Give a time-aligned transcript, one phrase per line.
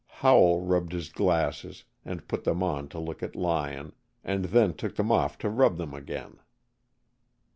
[0.07, 3.93] Howell rubbed his glasses, and put them on to look at Lyon,
[4.23, 6.39] and then took them off to rub them again.